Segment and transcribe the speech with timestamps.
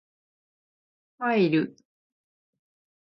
[1.19, 1.75] ファイル